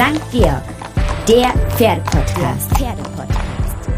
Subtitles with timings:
[0.00, 0.32] St.
[0.32, 0.62] Georg,
[1.28, 2.70] der Pferdepodcast.
[2.70, 3.90] Pferdepodcast.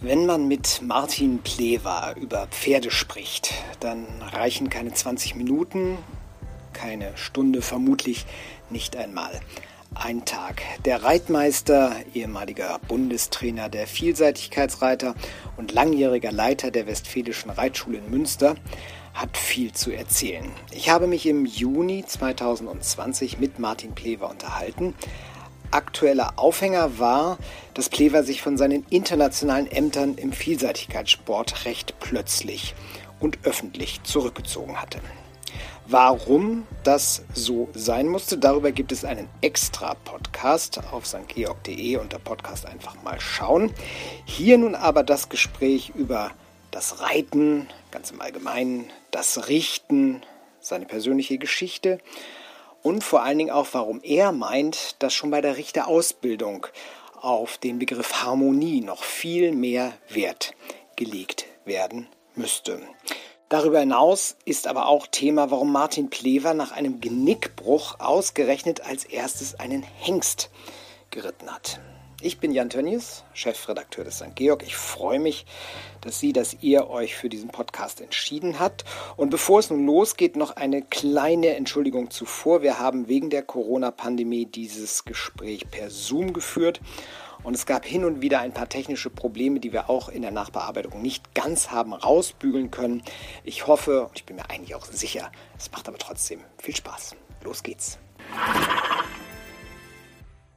[0.00, 5.98] Wenn man mit Martin Plewa über Pferde spricht, dann reichen keine 20 Minuten,
[6.72, 8.26] keine Stunde, vermutlich
[8.70, 9.38] nicht einmal.
[9.94, 10.60] Ein Tag.
[10.84, 15.14] Der Reitmeister, ehemaliger Bundestrainer der Vielseitigkeitsreiter
[15.56, 18.56] und langjähriger Leiter der Westfälischen Reitschule in Münster,
[19.14, 20.50] hat viel zu erzählen.
[20.70, 24.94] Ich habe mich im Juni 2020 mit Martin Plewa unterhalten,
[25.70, 27.38] aktueller Aufhänger war,
[27.74, 32.74] dass Plever sich von seinen internationalen Ämtern im Vielseitigkeitssport recht plötzlich
[33.20, 35.00] und öffentlich zurückgezogen hatte.
[35.86, 42.66] Warum das so sein musste, darüber gibt es einen extra Podcast auf stgeorg.de unter Podcast
[42.66, 43.72] einfach mal schauen.
[44.24, 46.30] Hier nun aber das Gespräch über
[46.70, 50.22] das Reiten, ganz im Allgemeinen, das Richten,
[50.58, 51.98] seine persönliche Geschichte
[52.82, 56.66] und vor allen Dingen auch, warum er meint, dass schon bei der Richterausbildung
[57.20, 60.54] auf den Begriff Harmonie noch viel mehr Wert
[60.96, 62.80] gelegt werden müsste.
[63.48, 69.54] Darüber hinaus ist aber auch Thema, warum Martin Plever nach einem Genickbruch ausgerechnet als erstes
[69.60, 70.50] einen Hengst
[71.10, 71.78] geritten hat.
[72.24, 74.36] Ich bin Jan Tönnies, Chefredakteur des St.
[74.36, 74.62] Georg.
[74.62, 75.44] Ich freue mich,
[76.02, 78.84] dass Sie, dass ihr euch für diesen Podcast entschieden habt.
[79.16, 82.62] Und bevor es nun losgeht, noch eine kleine Entschuldigung zuvor.
[82.62, 86.80] Wir haben wegen der Corona-Pandemie dieses Gespräch per Zoom geführt.
[87.42, 90.30] Und es gab hin und wieder ein paar technische Probleme, die wir auch in der
[90.30, 93.02] Nachbearbeitung nicht ganz haben rausbügeln können.
[93.42, 97.16] Ich hoffe und ich bin mir eigentlich auch sicher, es macht aber trotzdem viel Spaß.
[97.42, 97.98] Los geht's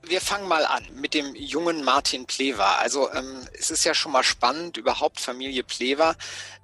[0.08, 2.75] wir fangen mal an mit dem jungen Martin Plewa.
[2.75, 6.16] Also ähm, es ist ja schon mal spannend, überhaupt Familie Plewa,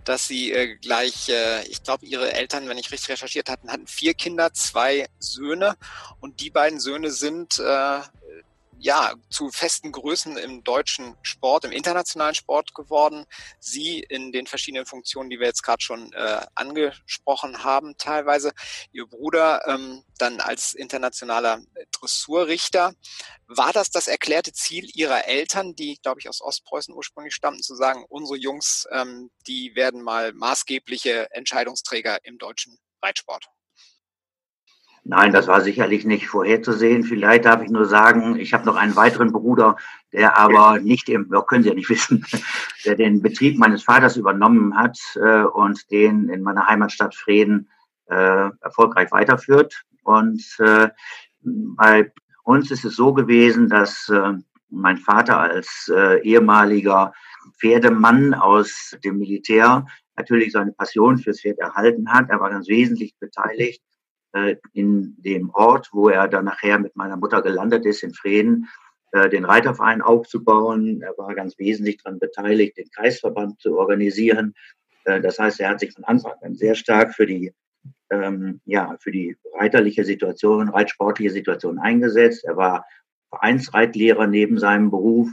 [0.04, 3.88] dass sie äh, gleich, äh, ich glaube, ihre Eltern, wenn ich richtig recherchiert hatten, hatten
[3.88, 5.76] vier Kinder, zwei Söhne
[6.20, 8.02] und die beiden Söhne sind äh,
[8.82, 13.26] ja, zu festen Größen im deutschen Sport, im internationalen Sport geworden.
[13.60, 18.52] Sie in den verschiedenen Funktionen, die wir jetzt gerade schon äh, angesprochen haben, teilweise.
[18.92, 22.94] Ihr Bruder ähm, dann als internationaler Dressurrichter.
[23.48, 27.76] War das das erklärte Ziel Ihrer Eltern, die, glaube ich, aus Ostpreußen ursprünglich stammten, zu
[27.76, 33.48] sagen, unsere Jungs, ähm, die werden mal maßgebliche Entscheidungsträger im deutschen Reitsport?
[35.04, 37.04] Nein, das war sicherlich nicht vorherzusehen.
[37.04, 39.76] Vielleicht darf ich nur sagen, ich habe noch einen weiteren Bruder,
[40.14, 42.24] der aber nicht im, können Sie ja nicht wissen,
[42.86, 47.70] der den Betrieb meines Vaters übernommen hat äh, und den in meiner Heimatstadt Frieden
[48.10, 49.84] äh, erfolgreich weiterführt.
[50.04, 50.90] Und äh,
[51.42, 52.12] bei
[52.44, 54.34] uns ist es so gewesen, dass äh,
[54.70, 57.12] mein Vater als äh, ehemaliger
[57.60, 62.30] Pferdemann aus dem Militär natürlich seine Passion fürs Pferd erhalten hat.
[62.30, 63.82] Er war ganz wesentlich beteiligt
[64.34, 68.68] äh, in dem Ort, wo er dann nachher mit meiner Mutter gelandet ist, in Frieden,
[69.12, 71.02] äh, den Reiterverein aufzubauen.
[71.02, 74.54] Er war ganz wesentlich daran beteiligt, den Kreisverband zu organisieren.
[75.06, 77.54] Äh, das heißt, er hat sich von Anfang an sehr stark für die
[78.12, 82.44] ähm, ja, für die reiterliche Situation, reitsportliche Situation eingesetzt.
[82.44, 82.86] Er war
[83.30, 85.30] Vereinsreitlehrer neben seinem Beruf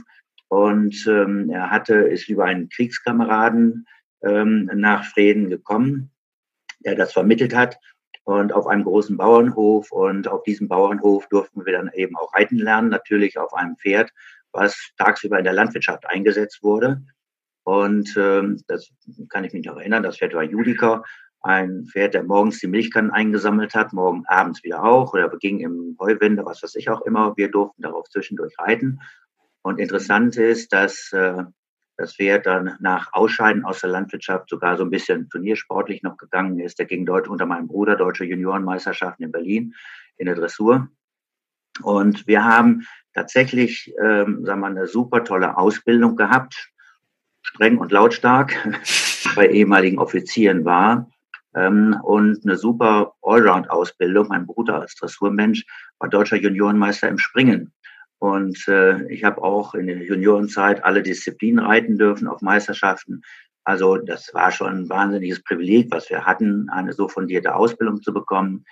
[0.47, 3.85] und ähm, er hatte, ist über einen Kriegskameraden
[4.23, 6.11] ähm, nach Frieden gekommen,
[6.79, 7.77] der das vermittelt hat
[8.23, 9.91] und auf einem großen Bauernhof.
[9.91, 14.11] Und auf diesem Bauernhof durften wir dann eben auch reiten lernen, natürlich auf einem Pferd,
[14.51, 17.01] was tagsüber in der Landwirtschaft eingesetzt wurde.
[17.63, 18.89] Und ähm, das
[19.29, 21.03] kann ich mich noch erinnern, das Pferd war Judica,
[21.41, 25.95] ein Pferd, der morgens die Milchkannen eingesammelt hat, morgen abends wieder auch, oder ging im
[25.99, 27.37] Heuwende, was weiß ich auch immer.
[27.37, 28.99] Wir durften darauf zwischendurch reiten.
[29.61, 31.43] Und interessant ist, dass äh,
[31.99, 36.57] das Pferd dann nach Ausscheiden aus der Landwirtschaft sogar so ein bisschen turniersportlich noch gegangen
[36.59, 36.79] ist.
[36.79, 39.75] Der ging dort unter meinem Bruder Deutsche Juniorenmeisterschaften in Berlin
[40.15, 40.87] in der Dressur.
[41.83, 46.71] Und wir haben tatsächlich, ähm, sagen wir, eine super tolle Ausbildung gehabt,
[47.41, 48.55] streng und lautstark,
[49.35, 51.09] bei ehemaligen Offizieren war.
[51.53, 54.29] Ähm, und eine super Allround-Ausbildung.
[54.29, 55.65] Mein Bruder als Dressurmensch
[55.99, 57.73] war deutscher Juniorenmeister im Springen.
[58.19, 63.21] Und äh, ich habe auch in der Juniorenzeit alle Disziplinen reiten dürfen auf Meisterschaften.
[63.63, 68.13] Also das war schon ein wahnsinniges Privileg, was wir hatten, eine so fundierte Ausbildung zu
[68.13, 68.65] bekommen.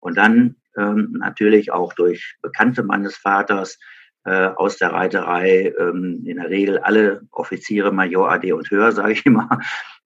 [0.00, 3.78] Und dann ähm, natürlich auch durch Bekannte meines Vaters
[4.24, 9.12] äh, aus der Reiterei, ähm, in der Regel alle Offiziere, Major, AD und höher, sage
[9.12, 9.48] ich immer,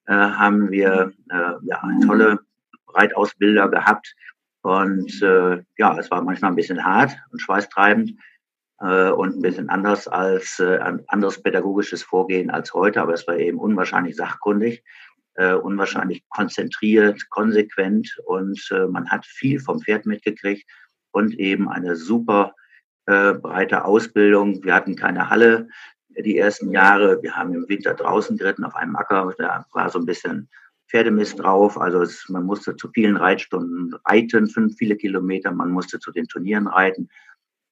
[0.06, 2.41] äh, haben wir äh, ja, tolle
[2.89, 4.15] Reitausbilder gehabt.
[4.62, 8.19] Und äh, ja, es war manchmal ein bisschen hart und schweißtreibend
[8.81, 13.37] und ein bisschen anders als äh, ein anderes pädagogisches Vorgehen als heute, aber es war
[13.37, 14.85] eben unwahrscheinlich sachkundig,
[15.35, 20.69] äh, unwahrscheinlich konzentriert, konsequent und äh, man hat viel vom Pferd mitgekriegt
[21.11, 22.55] und eben eine super
[23.07, 24.63] äh, breite Ausbildung.
[24.63, 25.69] Wir hatten keine Halle
[26.11, 27.23] die ersten Jahre.
[27.23, 29.33] Wir haben im Winter draußen geritten auf einem Acker.
[29.39, 30.49] Da war so ein bisschen
[30.89, 31.81] Pferdemist drauf.
[31.81, 35.53] Also es, man musste zu vielen Reitstunden reiten, fünf, viele Kilometer.
[35.53, 37.09] Man musste zu den Turnieren reiten.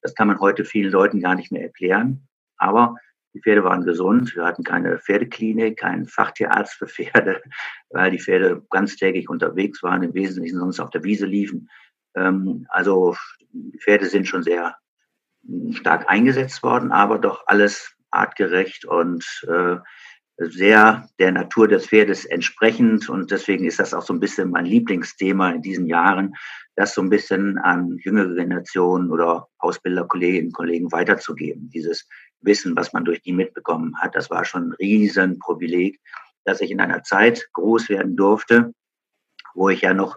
[0.07, 2.29] Das kann man heute vielen Leuten gar nicht mehr erklären.
[2.59, 2.95] Aber
[3.35, 4.37] die Pferde waren gesund.
[4.37, 7.43] Wir hatten keine Pferdeklinik, keinen Fachtierarzt für Pferde,
[7.91, 11.69] weil die Pferde ganztägig unterwegs waren, im Wesentlichen sonst auf der Wiese liefen.
[12.15, 13.17] Ähm, also
[13.51, 14.77] die Pferde sind schon sehr
[15.73, 19.79] stark eingesetzt worden, aber doch alles artgerecht und äh,
[20.37, 23.09] sehr der Natur des Pferdes entsprechend.
[23.09, 26.37] Und deswegen ist das auch so ein bisschen mein Lieblingsthema in diesen Jahren,
[26.77, 31.71] das so ein bisschen an jüngere Generationen oder Ausbilderkolleginnen und Kollegen weiterzugeben.
[31.71, 32.07] Dieses
[32.43, 35.99] Wissen, was man durch die mitbekommen hat, das war schon ein Riesenprivileg,
[36.45, 38.73] dass ich in einer Zeit groß werden durfte,
[39.55, 40.17] wo ich ja noch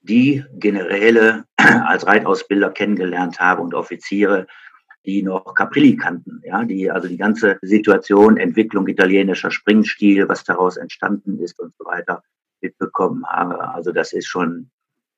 [0.00, 4.46] die Generäle als Reitausbilder kennengelernt habe und Offiziere,
[5.06, 10.76] die noch Caprilli kannten, ja, die also die ganze Situation, Entwicklung italienischer Springstil, was daraus
[10.76, 12.22] entstanden ist und so weiter
[12.60, 13.70] mitbekommen habe.
[13.70, 14.70] Also das ist schon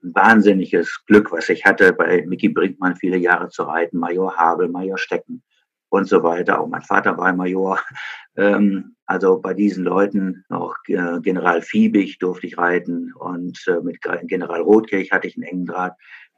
[0.02, 4.98] wahnsinniges Glück, was ich hatte, bei Mickey Brinkmann viele Jahre zu reiten, Major Habel, Major
[4.98, 5.42] Stecken
[5.90, 6.60] und so weiter.
[6.60, 7.78] Auch mein Vater war Major.
[8.36, 13.98] Ähm, also bei diesen Leuten, auch äh, General Fiebig durfte ich reiten und äh, mit
[14.28, 15.94] General Rotkirch hatte ich einen engen Draht.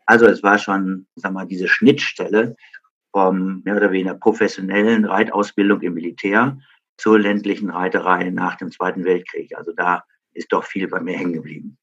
[0.06, 2.56] Also es war schon, sag mal, diese Schnittstelle
[3.12, 6.58] vom mehr oder weniger professionellen Reitausbildung im Militär
[6.96, 9.54] zur ländlichen Reiterei nach dem Zweiten Weltkrieg.
[9.54, 11.76] Also da ist doch viel bei mir hängen geblieben.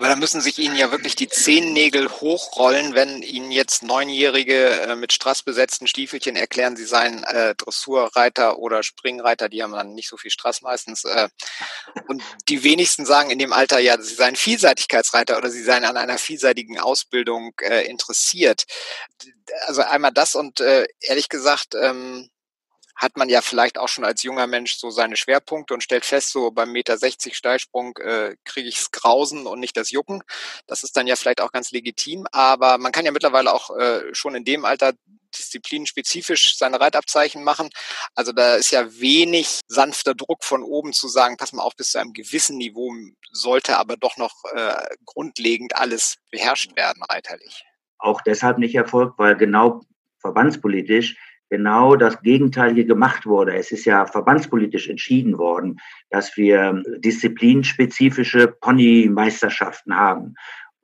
[0.00, 4.96] Aber da müssen sich Ihnen ja wirklich die Zehennägel hochrollen, wenn Ihnen jetzt Neunjährige äh,
[4.96, 10.16] mit strassbesetzten Stiefelchen erklären, sie seien äh, Dressurreiter oder Springreiter, die haben dann nicht so
[10.16, 11.04] viel Strass meistens.
[11.04, 11.28] Äh,
[12.08, 15.98] und die wenigsten sagen in dem Alter ja, sie seien Vielseitigkeitsreiter oder sie seien an
[15.98, 18.64] einer vielseitigen Ausbildung äh, interessiert.
[19.66, 22.29] Also einmal das und äh, ehrlich gesagt, ähm,
[23.00, 26.30] hat man ja vielleicht auch schon als junger Mensch so seine Schwerpunkte und stellt fest,
[26.30, 30.22] so beim Meter 60 Steilsprung äh, kriege ich's Grausen und nicht das Jucken.
[30.66, 34.14] Das ist dann ja vielleicht auch ganz legitim, aber man kann ja mittlerweile auch äh,
[34.14, 34.92] schon in dem Alter
[35.34, 37.70] disziplinspezifisch seine Reitabzeichen machen.
[38.14, 41.92] Also da ist ja wenig sanfter Druck von oben zu sagen, pass mal auf, bis
[41.92, 42.92] zu einem gewissen Niveau
[43.32, 44.74] sollte aber doch noch äh,
[45.06, 47.64] grundlegend alles beherrscht werden, reiterlich.
[47.98, 49.80] Auch deshalb nicht erfolgt, weil genau
[50.18, 51.16] verbandspolitisch
[51.50, 53.54] genau das Gegenteil hier gemacht wurde.
[53.54, 60.36] Es ist ja verbandspolitisch entschieden worden, dass wir disziplinspezifische Ponymeisterschaften haben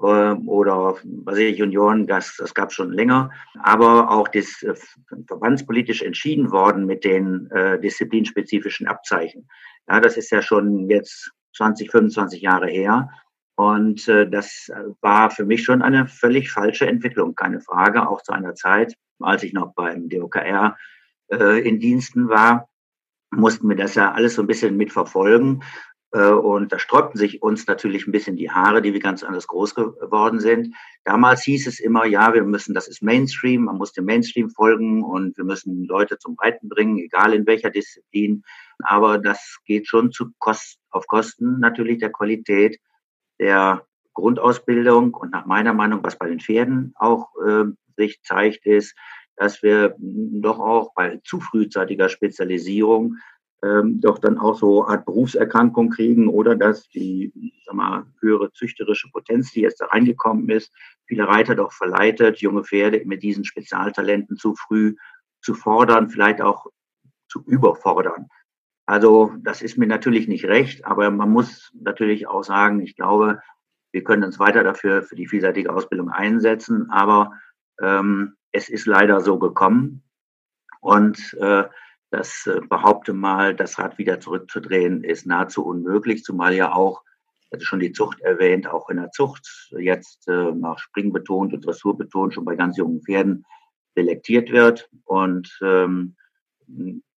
[0.03, 3.31] ähm, oder was ich Junioren, das, das gab schon länger,
[3.63, 4.75] aber auch das äh,
[5.27, 9.49] verbandspolitisch entschieden worden mit den äh, disziplinspezifischen Abzeichen.
[9.89, 13.09] Ja, das ist ja schon jetzt 20, 25 Jahre her.
[13.57, 14.71] Und äh, das
[15.01, 19.43] war für mich schon eine völlig falsche Entwicklung, keine Frage, auch zu einer Zeit, als
[19.43, 20.77] ich noch beim DOKR
[21.33, 22.69] äh, in Diensten war,
[23.31, 25.63] mussten wir das ja alles so ein bisschen mitverfolgen.
[26.13, 29.47] Äh, und da sträubten sich uns natürlich ein bisschen die Haare, die wir ganz anders
[29.47, 30.75] groß geworden sind.
[31.05, 35.03] Damals hieß es immer, ja, wir müssen, das ist Mainstream, man muss dem Mainstream folgen
[35.03, 38.43] und wir müssen Leute zum Reiten bringen, egal in welcher Disziplin.
[38.83, 42.79] Aber das geht schon zu Kost, auf Kosten natürlich der Qualität
[43.39, 47.65] der Grundausbildung und nach meiner Meinung, was bei den Pferden auch äh,
[47.97, 48.95] sich zeigt, ist,
[49.37, 53.17] dass wir doch auch bei zu frühzeitiger Spezialisierung
[53.63, 57.33] ähm, doch dann auch so Art Berufserkrankung kriegen oder dass die
[57.65, 60.73] sag mal, höhere züchterische Potenz, die jetzt da reingekommen ist,
[61.07, 64.95] viele Reiter doch verleitet, junge Pferde mit diesen Spezialtalenten zu früh
[65.43, 66.67] zu fordern, vielleicht auch
[67.29, 68.29] zu überfordern.
[68.87, 73.41] Also das ist mir natürlich nicht recht, aber man muss natürlich auch sagen, ich glaube,
[73.91, 77.33] wir können uns weiter dafür für die vielseitige Ausbildung einsetzen, aber
[77.81, 80.05] ähm, es ist leider so gekommen.
[80.81, 81.65] Und äh,
[82.11, 87.03] das äh, behaupte mal, das Rad wieder zurückzudrehen, ist nahezu unmöglich, zumal ja auch,
[87.53, 91.67] hatte schon die Zucht erwähnt, auch in der Zucht jetzt äh, nach Spring betont und
[91.67, 93.45] Dressur betont schon bei ganz jungen Pferden
[93.95, 94.89] selektiert wird.
[95.05, 96.17] Und ähm,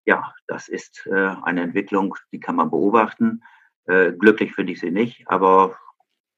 [0.10, 3.44] ja, das ist äh, eine Entwicklung, die kann man beobachten.
[3.86, 5.78] Äh, glücklich finde ich sie nicht, aber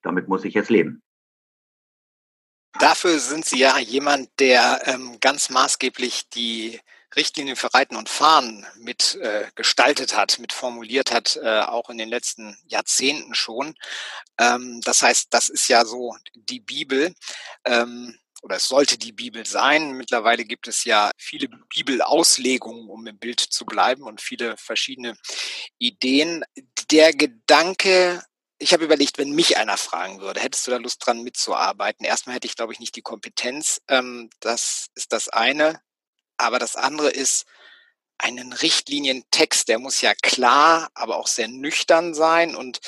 [0.02, 1.02] damit muss ich jetzt leben.
[2.80, 6.82] Dafür sind Sie ja jemand, der ähm, ganz maßgeblich die
[7.16, 11.98] Richtlinien für Reiten und Fahren mit äh, gestaltet hat, mit formuliert hat, äh, auch in
[11.98, 13.76] den letzten Jahrzehnten schon.
[14.38, 17.14] Ähm, das heißt, das ist ja so die Bibel.
[17.64, 19.94] Ähm, oder es sollte die Bibel sein.
[19.94, 25.16] Mittlerweile gibt es ja viele Bibelauslegungen, um im Bild zu bleiben und viele verschiedene
[25.78, 26.44] Ideen.
[26.90, 28.24] Der Gedanke,
[28.58, 32.06] ich habe überlegt, wenn mich einer fragen würde, hättest du da Lust dran mitzuarbeiten?
[32.06, 33.82] Erstmal hätte ich, glaube ich, nicht die Kompetenz.
[33.88, 35.82] Ähm, das ist das eine.
[36.38, 37.46] Aber das andere ist,
[38.22, 42.80] einen Richtlinientext, der muss ja klar, aber auch sehr nüchtern sein und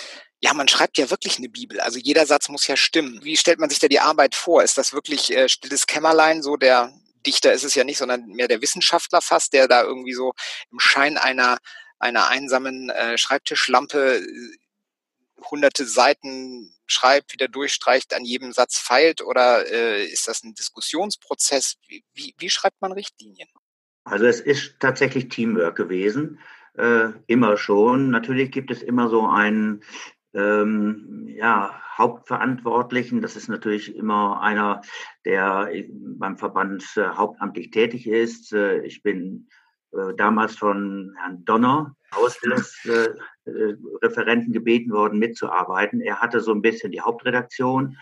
[0.44, 1.80] ja, man schreibt ja wirklich eine Bibel.
[1.80, 3.24] Also jeder Satz muss ja stimmen.
[3.24, 4.62] Wie stellt man sich da die Arbeit vor?
[4.62, 6.94] Ist das wirklich äh, stilles Kämmerlein, so der
[7.26, 10.34] Dichter ist es ja nicht, sondern mehr der Wissenschaftler fast, der da irgendwie so
[10.70, 11.60] im Schein einer
[11.98, 14.58] einer einsamen äh, Schreibtischlampe äh,
[15.50, 21.78] hunderte Seiten schreibt, wieder durchstreicht, an jedem Satz feilt oder äh, ist das ein Diskussionsprozess?
[21.88, 23.48] Wie, wie, wie, schreibt man Richtlinien?
[24.04, 26.40] Also es ist tatsächlich Teamwork gewesen,
[26.74, 28.10] äh, immer schon.
[28.10, 29.86] Natürlich gibt es immer so einen
[30.34, 33.22] ähm, ja, Hauptverantwortlichen.
[33.22, 34.82] Das ist natürlich immer einer,
[35.25, 38.54] der beim Verband äh, hauptamtlich tätig ist.
[38.54, 39.48] Äh, ich bin
[39.92, 46.02] äh, damals von Herrn Donner, Ausbildungsreferenten, gebeten worden, mitzuarbeiten.
[46.02, 47.98] Er hatte so ein bisschen die Hauptredaktion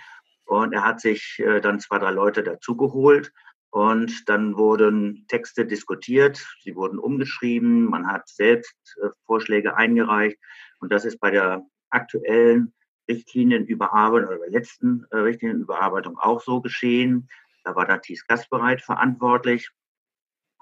[0.46, 3.32] und er hat sich äh, dann zwei, drei Leute dazugeholt.
[3.74, 10.38] Und dann wurden Texte diskutiert, sie wurden umgeschrieben, man hat selbst äh, Vorschläge eingereicht.
[10.80, 12.74] Und das ist bei der aktuellen
[13.10, 17.30] Richtlinienüberarbeitung oder der letzten Richtlinienüberarbeitung auch so geschehen.
[17.64, 19.70] Da war der Thies Gastbereit verantwortlich.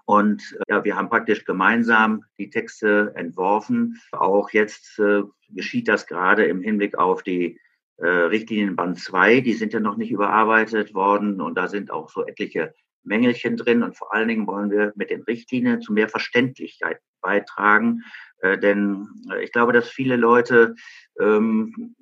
[0.05, 4.01] Und ja, wir haben praktisch gemeinsam die Texte entworfen.
[4.11, 7.59] Auch jetzt äh, geschieht das gerade im Hinblick auf die
[7.97, 9.41] äh, Richtlinien Band 2.
[9.41, 13.83] Die sind ja noch nicht überarbeitet worden und da sind auch so etliche Mängelchen drin.
[13.83, 18.03] Und vor allen Dingen wollen wir mit den Richtlinien zu mehr Verständlichkeit beitragen.
[18.41, 20.75] Äh, denn äh, ich glaube, dass viele Leute
[21.19, 21.95] ähm,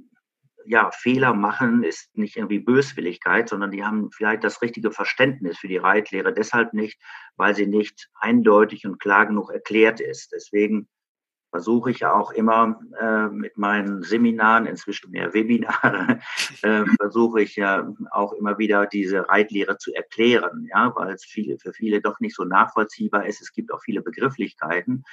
[0.68, 5.70] ja, Fehler machen ist nicht irgendwie Böswilligkeit, sondern die haben vielleicht das richtige Verständnis für
[5.70, 7.02] die Reitlehre deshalb nicht,
[7.38, 10.34] weil sie nicht eindeutig und klar genug erklärt ist.
[10.34, 10.90] Deswegen
[11.52, 16.20] versuche ich ja auch immer äh, mit meinen Seminaren, inzwischen mehr Webinare,
[16.62, 21.58] äh, versuche ich ja auch immer wieder diese Reitlehre zu erklären, ja, weil es viele,
[21.60, 23.42] für viele doch nicht so nachvollziehbar ist.
[23.42, 25.06] Es gibt auch viele Begrifflichkeiten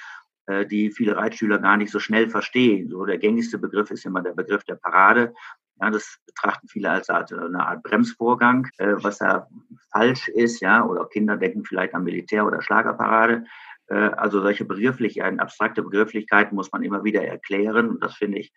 [0.47, 2.89] äh, die viele Reitschüler gar nicht so schnell verstehen.
[2.89, 5.33] So der gängigste Begriff ist immer der Begriff der Parade.
[5.81, 9.47] Ja, das betrachten viele als eine Art Bremsvorgang, äh, was da
[9.91, 13.45] falsch ist, ja, oder Kinder denken vielleicht an Militär- oder Schlagerparade.
[13.87, 17.89] Äh, also solche Begrifflichkeiten, abstrakte Begrifflichkeiten muss man immer wieder erklären.
[17.89, 18.53] Und das finde ich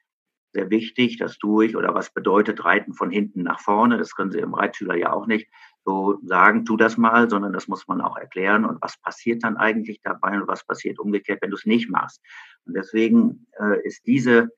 [0.53, 1.77] sehr wichtig, das tue ich.
[1.77, 3.99] Oder was bedeutet Reiten von hinten nach vorne?
[3.99, 5.49] Das können Sie im Reitschüler ja auch nicht
[5.89, 8.67] so sagen, tu das mal, sondern das muss man auch erklären.
[8.67, 12.21] Und was passiert dann eigentlich dabei und was passiert umgekehrt, wenn du es nicht machst?
[12.67, 14.51] Und deswegen äh, ist diese,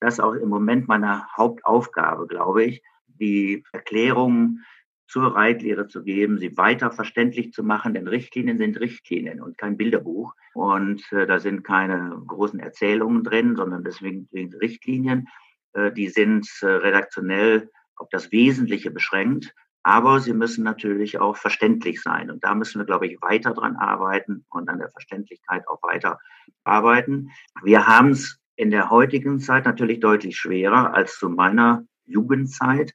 [0.00, 4.60] das auch im Moment meine Hauptaufgabe, glaube ich, die Erklärung
[5.06, 9.76] zur Reitlehre zu geben, sie weiter verständlich zu machen, denn Richtlinien sind Richtlinien und kein
[9.76, 10.34] Bilderbuch.
[10.54, 15.28] Und äh, da sind keine großen Erzählungen drin, sondern deswegen Richtlinien.
[15.74, 22.02] Äh, die sind äh, redaktionell auf das Wesentliche beschränkt, aber sie müssen natürlich auch verständlich
[22.02, 22.30] sein.
[22.30, 26.18] Und da müssen wir, glaube ich, weiter dran arbeiten und an der Verständlichkeit auch weiter
[26.64, 27.30] arbeiten.
[27.62, 32.94] Wir haben es in der heutigen Zeit natürlich deutlich schwerer als zu meiner Jugendzeit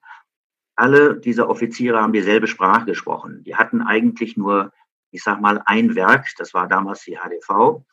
[0.76, 3.44] alle diese Offiziere haben dieselbe Sprache gesprochen.
[3.44, 4.72] Die hatten eigentlich nur,
[5.12, 7.84] ich sag mal, ein Werk, das war damals die HDV.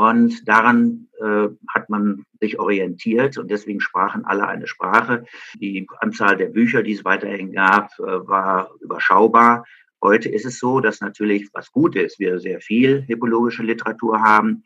[0.00, 5.26] Und daran äh, hat man sich orientiert und deswegen sprachen alle eine Sprache.
[5.56, 9.66] Die Anzahl der Bücher, die es weiterhin gab, äh, war überschaubar.
[10.02, 14.64] Heute ist es so, dass natürlich was gut ist, wir sehr viel hippologische Literatur haben,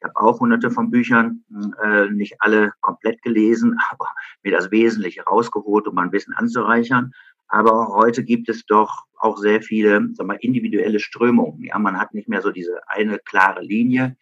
[0.00, 1.44] ich habe auch hunderte von Büchern,
[1.80, 4.08] äh, nicht alle komplett gelesen, aber
[4.42, 7.12] mir das Wesentliche rausgeholt, um mein Wissen anzureichern.
[7.46, 11.62] Aber heute gibt es doch auch sehr viele sag mal, individuelle Strömungen.
[11.62, 14.16] Ja, man hat nicht mehr so diese eine klare Linie,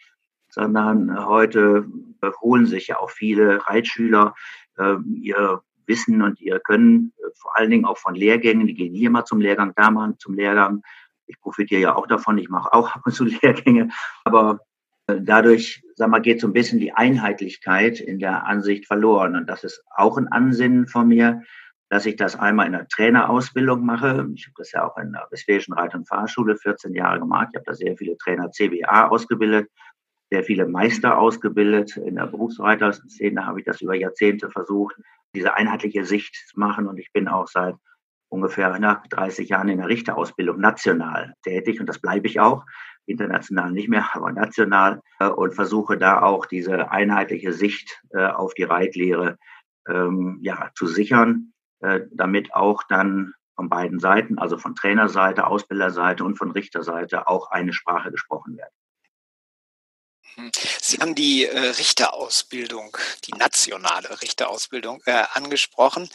[0.50, 1.86] sondern heute
[2.40, 4.34] holen sich ja auch viele Reitschüler
[4.78, 8.66] äh, ihr Wissen und ihr Können, äh, vor allen Dingen auch von Lehrgängen.
[8.66, 10.82] Die gehen hier mal zum Lehrgang, da mal zum Lehrgang.
[11.26, 12.38] Ich profitiere ja auch davon.
[12.38, 13.88] Ich mache auch ab und zu Lehrgänge.
[14.24, 14.60] Aber
[15.18, 19.34] Dadurch, sag mal, geht so ein bisschen die Einheitlichkeit in der Ansicht verloren.
[19.36, 21.42] Und das ist auch ein Ansinnen von mir,
[21.88, 24.28] dass ich das einmal in der Trainerausbildung mache.
[24.34, 27.48] Ich habe das ja auch in der Westfälischen Reit- und Fahrschule 14 Jahre gemacht.
[27.50, 29.68] Ich habe da sehr viele Trainer CBA ausgebildet,
[30.30, 31.96] sehr viele Meister ausgebildet.
[31.96, 34.96] In der Berufsreiterszene habe ich das über Jahrzehnte versucht,
[35.34, 36.86] diese einheitliche Sicht zu machen.
[36.86, 37.74] Und ich bin auch seit
[38.30, 42.64] ungefähr nach 30 Jahren in der Richterausbildung national tätig und das bleibe ich auch
[43.06, 48.62] international nicht mehr, aber national und versuche da auch diese einheitliche Sicht äh, auf die
[48.62, 49.36] Reitlehre
[49.88, 56.24] ähm, ja, zu sichern, äh, damit auch dann von beiden Seiten, also von Trainerseite, Ausbilderseite
[56.24, 58.70] und von Richterseite auch eine Sprache gesprochen wird.
[60.40, 60.50] Hm.
[60.80, 66.08] Sie haben die äh, Richterausbildung, die nationale Richterausbildung äh, angesprochen.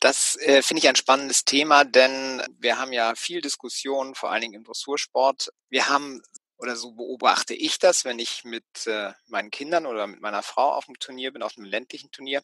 [0.00, 4.42] Das äh, finde ich ein spannendes Thema, denn wir haben ja viel Diskussion, vor allen
[4.42, 5.50] Dingen im Dressursport.
[5.70, 6.22] Wir haben
[6.56, 10.72] oder so beobachte ich das, wenn ich mit äh, meinen Kindern oder mit meiner Frau
[10.72, 12.42] auf dem Turnier bin, auf einem ländlichen Turnier.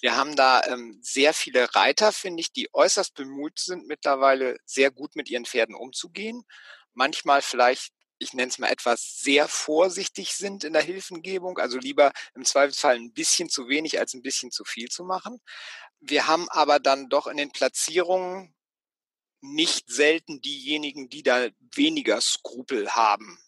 [0.00, 4.92] Wir haben da ähm, sehr viele Reiter, finde ich, die äußerst bemüht sind, mittlerweile sehr
[4.92, 6.44] gut mit ihren Pferden umzugehen.
[6.94, 12.12] Manchmal vielleicht ich nenne es mal etwas, sehr vorsichtig sind in der Hilfengebung, also lieber
[12.34, 15.40] im Zweifelsfall ein bisschen zu wenig als ein bisschen zu viel zu machen.
[16.00, 18.54] Wir haben aber dann doch in den Platzierungen
[19.40, 23.38] nicht selten diejenigen, die da weniger Skrupel haben,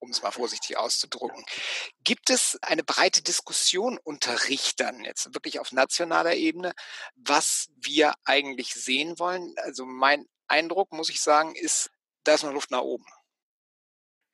[0.00, 1.44] um es mal vorsichtig auszudrücken.
[2.02, 6.74] Gibt es eine breite Diskussion unter Richtern, jetzt wirklich auf nationaler Ebene,
[7.14, 9.54] was wir eigentlich sehen wollen?
[9.58, 11.90] Also mein Eindruck, muss ich sagen, ist,
[12.24, 13.06] da ist noch Luft nach oben.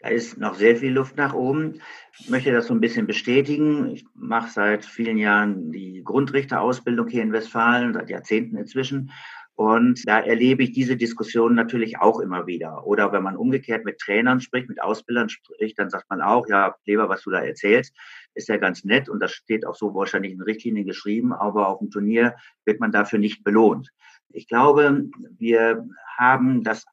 [0.00, 1.80] Da ist noch sehr viel Luft nach oben.
[2.18, 3.90] Ich möchte das so ein bisschen bestätigen.
[3.90, 9.12] Ich mache seit vielen Jahren die Grundrichterausbildung hier in Westfalen, seit Jahrzehnten inzwischen.
[9.56, 12.86] Und da erlebe ich diese Diskussion natürlich auch immer wieder.
[12.86, 16.76] Oder wenn man umgekehrt mit Trainern spricht, mit Ausbildern spricht, dann sagt man auch, ja,
[16.86, 17.94] Leber, was du da erzählst,
[18.32, 21.80] ist ja ganz nett und das steht auch so wahrscheinlich in Richtlinien geschrieben, aber auf
[21.80, 23.90] dem Turnier wird man dafür nicht belohnt.
[24.30, 26.86] Ich glaube, wir haben das,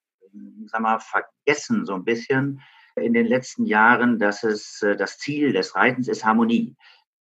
[0.66, 2.60] sag mal, vergessen so ein bisschen,
[2.98, 6.76] in den letzten Jahren, dass es äh, das Ziel des Reitens ist Harmonie.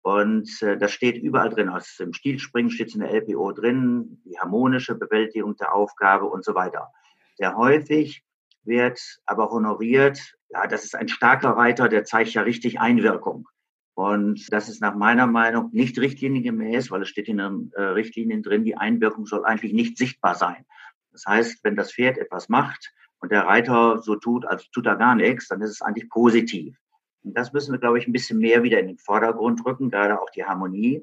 [0.03, 1.69] Und äh, das steht überall drin.
[1.69, 6.45] Aus dem Stilspringen steht es in der LPO drin, die harmonische Bewältigung der Aufgabe und
[6.45, 6.93] so weiter.
[7.37, 8.23] Sehr häufig
[8.65, 13.49] wird aber honoriert, ja, das ist ein starker Reiter, der zeigt ja richtig Einwirkung.
[13.95, 18.43] Und das ist nach meiner Meinung nicht richtliniengemäß, weil es steht in den äh, Richtlinien
[18.43, 20.65] drin, die Einwirkung soll eigentlich nicht sichtbar sein.
[21.13, 22.93] Das heißt, wenn das Pferd etwas macht,
[23.25, 26.77] und der Reiter so tut, als tut er gar nichts, dann ist es eigentlich positiv.
[27.23, 30.21] Und das müssen wir, glaube ich, ein bisschen mehr wieder in den Vordergrund rücken, gerade
[30.21, 31.03] auch die Harmonie.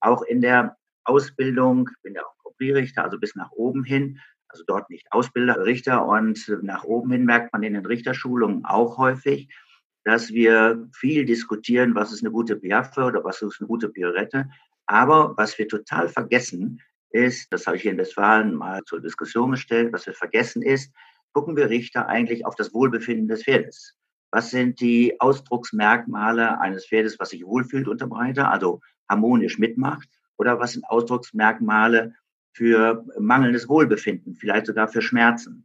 [0.00, 4.64] Auch in der Ausbildung, ich bin ja auch Kopierrichter, also bis nach oben hin, also
[4.66, 9.54] dort nicht Ausbilder, Richter und nach oben hin merkt man in den Richterschulungen auch häufig,
[10.04, 14.48] dass wir viel diskutieren, was ist eine gute Piaffe oder was ist eine gute Piorette.
[14.86, 19.50] Aber was wir total vergessen ist, das habe ich hier in Westfalen mal zur Diskussion
[19.50, 20.94] gestellt, was wir vergessen ist,
[21.38, 23.94] gucken wir Richter eigentlich auf das Wohlbefinden des Pferdes.
[24.32, 30.08] Was sind die Ausdrucksmerkmale eines Pferdes, was sich wohlfühlt unter Breite, also harmonisch mitmacht?
[30.36, 32.12] Oder was sind Ausdrucksmerkmale
[32.54, 35.64] für mangelndes Wohlbefinden, vielleicht sogar für Schmerzen?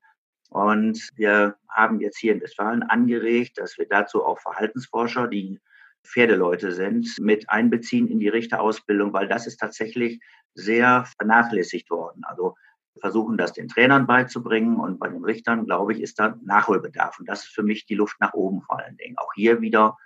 [0.52, 5.60] Und wir haben jetzt hier in Westfalen angeregt, dass wir dazu auch Verhaltensforscher, die
[6.04, 10.22] Pferdeleute sind, mit einbeziehen in die Richterausbildung, weil das ist tatsächlich
[10.54, 12.22] sehr vernachlässigt worden.
[12.26, 12.54] Also
[13.00, 17.20] versuchen das den Trainern beizubringen und bei den Richtern, glaube ich, ist da Nachholbedarf.
[17.20, 19.18] Und das ist für mich die Luft nach oben vor allen Dingen.
[19.18, 19.98] Auch hier wieder,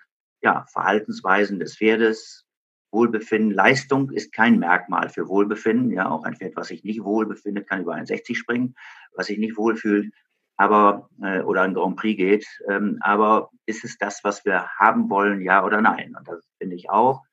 [0.41, 2.45] ja, Verhaltensweisen des Pferdes,
[2.91, 5.91] Wohlbefinden, Leistung ist kein Merkmal für Wohlbefinden.
[5.91, 8.76] Ja, auch ein Pferd, was sich nicht wohl befindet, kann über ein 60 springen,
[9.13, 10.13] was sich nicht wohlfühlt,
[10.56, 12.47] aber äh, oder ein Grand Prix geht.
[12.69, 16.15] Ähm, aber ist es das, was wir haben wollen, ja oder nein?
[16.17, 17.23] Und das finde ich auch,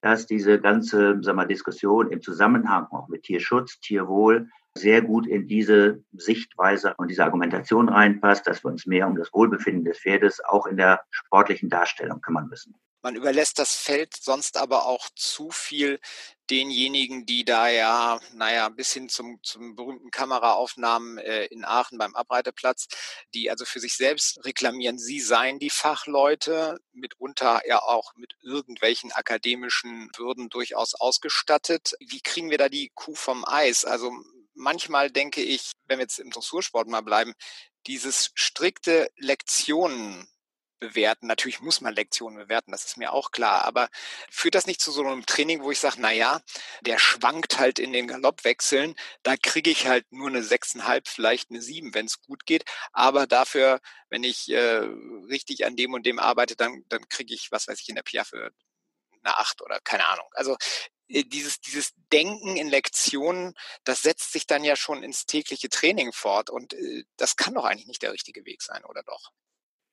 [0.00, 5.48] dass diese ganze, sagen wir, Diskussion im Zusammenhang auch mit Tierschutz, Tierwohl sehr gut in
[5.48, 10.40] diese Sichtweise und diese Argumentation reinpasst, dass wir uns mehr um das Wohlbefinden des Pferdes
[10.44, 12.74] auch in der sportlichen Darstellung kümmern müssen.
[13.02, 16.00] Man überlässt das Feld sonst aber auch zu viel
[16.50, 22.14] denjenigen, die da ja, naja, bis hin zum, zum berühmten Kameraaufnahmen äh, in Aachen beim
[22.14, 22.88] Abreiteplatz,
[23.32, 29.12] die also für sich selbst reklamieren, sie seien die Fachleute, mitunter ja auch mit irgendwelchen
[29.12, 31.94] akademischen Würden durchaus ausgestattet.
[32.00, 33.86] Wie kriegen wir da die Kuh vom Eis?
[33.86, 34.12] Also
[34.54, 37.34] manchmal denke ich, wenn wir jetzt im Dressursport mal bleiben,
[37.86, 40.28] dieses strikte Lektionen
[40.80, 41.26] bewerten.
[41.26, 43.64] Natürlich muss man Lektionen bewerten, das ist mir auch klar.
[43.64, 43.88] Aber
[44.30, 46.40] führt das nicht zu so einem Training, wo ich sage, na ja,
[46.80, 48.96] der schwankt halt in den Galoppwechseln.
[49.22, 52.64] Da kriege ich halt nur eine sechseinhalb, vielleicht eine sieben, wenn es gut geht.
[52.92, 54.82] Aber dafür, wenn ich äh,
[55.28, 58.02] richtig an dem und dem arbeite, dann, dann kriege ich, was weiß ich, in der
[58.02, 58.50] Piaffe
[59.22, 60.26] eine acht oder keine Ahnung.
[60.32, 60.56] Also
[61.10, 66.50] dieses, dieses Denken in Lektionen, das setzt sich dann ja schon ins tägliche Training fort.
[66.50, 69.32] Und äh, das kann doch eigentlich nicht der richtige Weg sein, oder doch?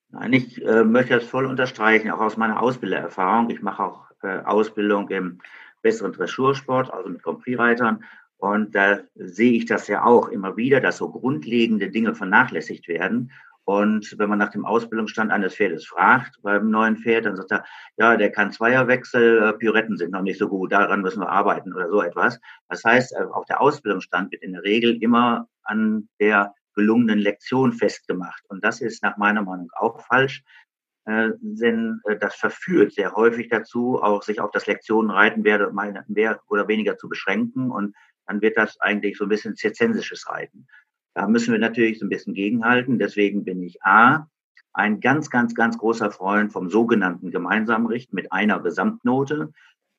[0.09, 3.49] Nein, ich äh, möchte das voll unterstreichen, auch aus meiner Ausbildererfahrung.
[3.49, 5.41] Ich mache auch äh, Ausbildung im
[5.81, 8.03] besseren Dressursport, also mit Grand Prix-Reitern.
[8.37, 13.31] Und da sehe ich das ja auch immer wieder, dass so grundlegende Dinge vernachlässigt werden.
[13.67, 17.65] Und wenn man nach dem Ausbildungsstand eines Pferdes fragt, beim neuen Pferd, dann sagt er,
[17.97, 21.73] ja, der kann Zweierwechsel, äh, Pirouetten sind noch nicht so gut, daran müssen wir arbeiten
[21.73, 22.39] oder so etwas.
[22.69, 27.73] Das heißt, äh, auch der Ausbildungsstand wird in der Regel immer an der gelungenen Lektion
[27.73, 28.41] festgemacht.
[28.47, 30.45] Und das ist nach meiner Meinung auch falsch.
[31.03, 35.69] äh, denn das verführt sehr häufig dazu, auch sich auf das Lektionenreiten mehr,
[36.07, 37.93] mehr oder weniger zu beschränken und
[38.27, 40.67] dann wird das eigentlich so ein bisschen zirzensisches Reiten.
[41.17, 42.99] Da müssen wir natürlich so ein bisschen gegenhalten.
[42.99, 44.27] Deswegen bin ich A,
[44.71, 49.51] ein ganz, ganz, ganz großer Freund vom sogenannten gemeinsamen Richt mit einer Gesamtnote.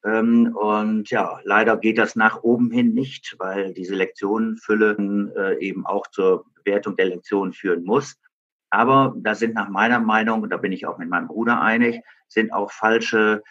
[0.05, 4.97] Ähm, und ja, leider geht das nach oben hin nicht, weil diese Lektionenfülle
[5.37, 8.15] äh, eben auch zur Bewertung der Lektionen führen muss.
[8.71, 12.01] Aber da sind nach meiner Meinung, und da bin ich auch mit meinem Bruder einig,
[12.29, 13.43] sind auch falsche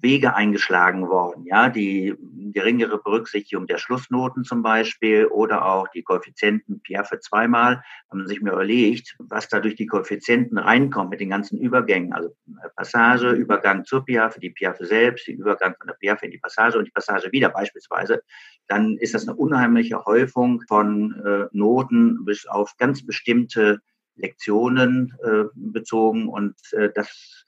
[0.00, 2.14] Wege eingeschlagen worden, ja, die
[2.52, 8.52] geringere Berücksichtigung der Schlussnoten zum Beispiel oder auch die Koeffizienten Piaffe zweimal, haben sich mir
[8.52, 12.34] überlegt, was da durch die Koeffizienten reinkommt mit den ganzen Übergängen, also
[12.76, 16.78] Passage, Übergang zur Piaffe, die Piaffe selbst, den Übergang von der Piaffe in die Passage
[16.78, 18.22] und die Passage wieder beispielsweise,
[18.68, 23.80] dann ist das eine unheimliche Häufung von äh, Noten bis auf ganz bestimmte
[24.16, 27.41] Lektionen äh, bezogen und äh, das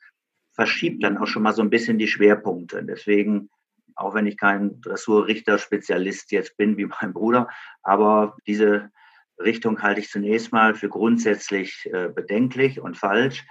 [0.54, 2.84] verschiebt dann auch schon mal so ein bisschen die Schwerpunkte.
[2.84, 3.50] Deswegen,
[3.96, 7.48] auch wenn ich kein Dressurrichter-Spezialist jetzt bin wie mein Bruder,
[7.82, 8.90] aber diese
[9.38, 13.44] Richtung halte ich zunächst mal für grundsätzlich äh, bedenklich und falsch.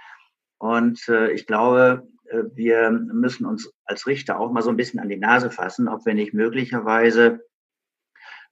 [0.56, 5.00] Und äh, ich glaube, äh, wir müssen uns als Richter auch mal so ein bisschen
[5.00, 7.44] an die Nase fassen, ob wir nicht möglicherweise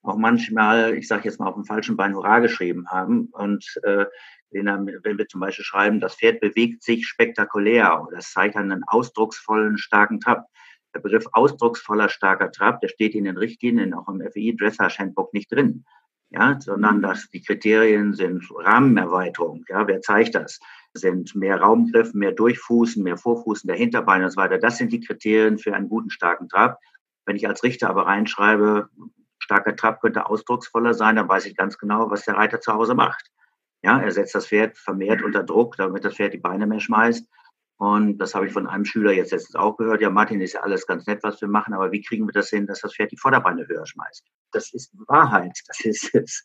[0.03, 4.07] auch manchmal, ich sage jetzt mal, auf dem falschen Bein Hurra geschrieben haben und äh,
[4.53, 10.21] wenn wir zum Beispiel schreiben, das Pferd bewegt sich spektakulär, das zeigt einen ausdrucksvollen, starken
[10.21, 10.47] Trab.
[10.95, 15.33] Der Begriff ausdrucksvoller, starker Trab, der steht in den Richtlinien, auch im FEI Dressage Handbook
[15.33, 15.85] nicht drin.
[16.31, 17.03] Ja, sondern mhm.
[17.03, 19.65] dass die Kriterien sind Rahmenerweiterung.
[19.69, 20.61] Ja, wer zeigt das?
[20.95, 24.59] Sind mehr Raumgriff, mehr Durchfußen, mehr Vorfußen der Hinterbeine und so weiter.
[24.59, 26.79] Das sind die Kriterien für einen guten, starken Trab.
[27.27, 28.89] Wenn ich als Richter aber reinschreibe,
[29.39, 32.95] starker Trab könnte ausdrucksvoller sein, dann weiß ich ganz genau, was der Reiter zu Hause
[32.95, 33.31] macht.
[33.83, 37.29] Ja, er setzt das Pferd vermehrt unter Druck, damit das Pferd die Beine mehr schmeißt.
[37.83, 40.01] Und das habe ich von einem Schüler jetzt letztens auch gehört.
[40.01, 42.49] Ja, Martin, ist ja alles ganz nett, was wir machen, aber wie kriegen wir das
[42.49, 44.25] hin, dass das Pferd die Vorderbeine höher schmeißt?
[44.53, 45.59] Das ist Wahrheit.
[45.67, 46.45] Das ist jetzt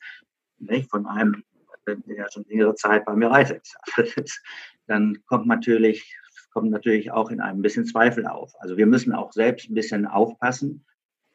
[0.58, 1.44] nicht von einem,
[1.86, 3.68] der schon längere Zeit bei mir reitet.
[4.88, 6.18] Dann kommt natürlich,
[6.52, 8.54] kommt natürlich auch in einem bisschen Zweifel auf.
[8.60, 10.86] Also wir müssen auch selbst ein bisschen aufpassen.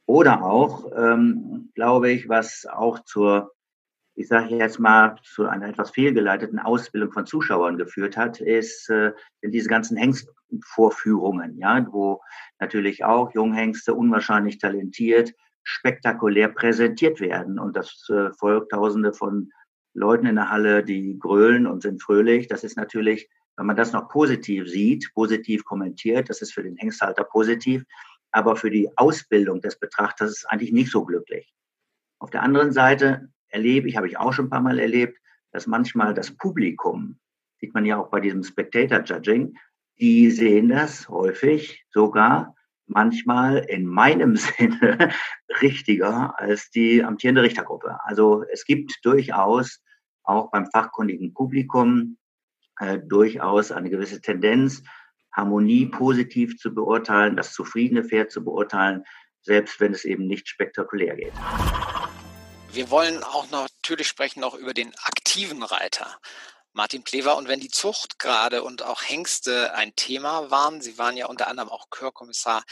[0.07, 3.53] Oder auch, ähm, glaube ich, was auch zur
[4.15, 9.13] ich sage jetzt mal, zu einer etwas fehlgeleiteten Ausbildung von Zuschauern geführt hat, ist äh,
[9.43, 12.21] diese ganzen Hengstvorführungen, ja, wo
[12.61, 17.59] natürlich auch Junghengste unwahrscheinlich talentiert, spektakulär präsentiert werden.
[17.59, 19.51] Und das äh, folgt Tausende von
[19.95, 22.49] Leuten in der Halle, die grölen und sind fröhlich.
[22.49, 26.77] Das ist natürlich, wenn man das noch positiv sieht, positiv kommentiert, das ist für den
[26.77, 27.85] Hengsthalter positiv.
[28.31, 31.53] Aber für die Ausbildung des Betrachters ist es eigentlich nicht so glücklich.
[32.19, 35.19] Auf der anderen Seite erlebe ich, habe ich auch schon ein paar Mal erlebt,
[35.53, 37.19] dass manchmal das Publikum,
[37.61, 39.57] sieht man ja auch bei diesem Spectator Judging,
[40.01, 42.55] die sehen das häufig sogar
[42.87, 45.13] manchmal in meinem Sinne
[45.61, 47.99] richtiger als die amtierende Richtergruppe.
[48.05, 49.81] Also es gibt durchaus
[50.25, 52.17] auch beim fachkundigen Publikum
[52.79, 54.83] äh, durchaus eine gewisse Tendenz,
[55.33, 59.05] Harmonie positiv zu beurteilen, das zufriedene Pferd zu beurteilen,
[59.41, 61.33] selbst wenn es eben nicht spektakulär geht.
[62.73, 66.19] Wir wollen auch natürlich sprechen noch über den aktiven Reiter.
[66.73, 71.19] Martin Plever und wenn die Zucht gerade und auch Hengste ein Thema waren, Sie waren
[71.19, 72.65] ja unter anderem auch Chörkommissar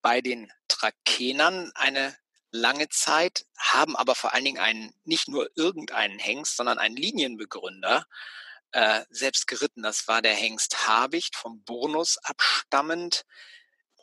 [0.00, 2.16] bei den Trakenern eine
[2.50, 8.06] lange Zeit, haben aber vor allen Dingen einen, nicht nur irgendeinen Hengst, sondern einen Linienbegründer
[8.70, 9.82] äh, selbst geritten.
[9.82, 13.26] Das war der Hengst Habicht vom Burnus abstammend,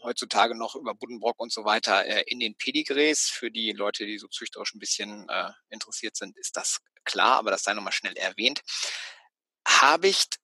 [0.03, 3.29] heutzutage noch über Buddenbrock und so weiter äh, in den Pedigrees.
[3.29, 7.51] Für die Leute, die so züchterisch ein bisschen äh, interessiert sind, ist das klar, aber
[7.51, 8.62] das sei nochmal schnell erwähnt.
[9.67, 10.39] Habicht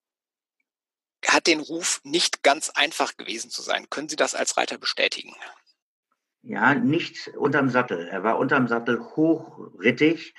[1.28, 3.90] hat den Ruf, nicht ganz einfach gewesen zu sein.
[3.90, 5.36] Können Sie das als Reiter bestätigen?
[6.42, 8.08] Ja, nicht unterm Sattel.
[8.08, 10.36] Er war unterm Sattel hochrittig,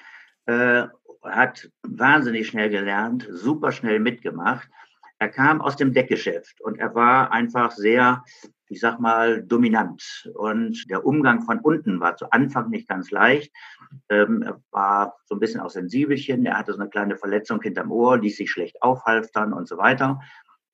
[0.47, 0.85] äh,
[1.23, 4.69] hat wahnsinnig schnell gelernt, super schnell mitgemacht.
[5.19, 8.23] Er kam aus dem Deckgeschäft und er war einfach sehr
[8.69, 10.31] ich sag mal, dominant.
[10.35, 13.53] Und der Umgang von unten war zu Anfang nicht ganz leicht.
[14.09, 16.47] Ähm, er war so ein bisschen auch sensibelchen.
[16.47, 20.21] Er hatte so eine kleine Verletzung hinterm Ohr, ließ sich schlecht aufhalftern und so weiter.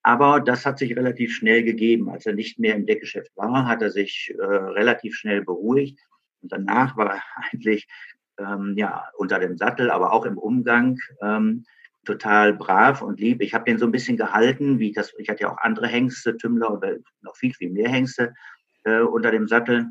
[0.02, 2.08] Aber das hat sich relativ schnell gegeben.
[2.08, 6.00] Als er nicht mehr im Deckgeschäft war, hat er sich äh, relativ schnell beruhigt.
[6.40, 7.88] Und danach war er eigentlich
[8.38, 11.64] ähm, ja unter dem Sattel, aber auch im Umgang ähm,
[12.04, 13.42] total brav und lieb.
[13.42, 16.36] Ich habe den so ein bisschen gehalten, wie das, ich hatte ja auch andere Hengste,
[16.36, 18.34] Tümmler oder noch viel, viel mehr Hengste
[18.84, 19.86] äh, unter dem Sattel.